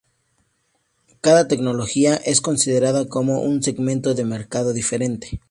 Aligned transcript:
Cada 1.21 1.47
tecnología 1.47 2.15
es 2.15 2.41
considerada 2.41 3.07
como 3.07 3.43
un 3.43 3.61
segmento 3.61 4.15
de 4.15 4.25
mercado 4.25 4.73
diferente. 4.73 5.39